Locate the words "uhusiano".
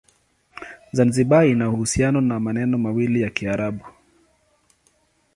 1.69-2.21